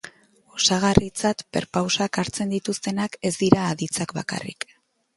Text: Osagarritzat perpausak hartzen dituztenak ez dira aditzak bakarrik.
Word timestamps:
Osagarritzat 0.59 1.43
perpausak 1.57 2.21
hartzen 2.23 2.57
dituztenak 2.57 3.21
ez 3.31 3.35
dira 3.45 3.71
aditzak 3.77 4.21
bakarrik. 4.23 4.73